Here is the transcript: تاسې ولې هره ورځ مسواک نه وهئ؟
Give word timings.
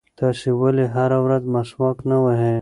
تاسې 0.19 0.49
ولې 0.59 0.85
هره 0.95 1.17
ورځ 1.25 1.43
مسواک 1.53 1.97
نه 2.09 2.17
وهئ؟ 2.23 2.57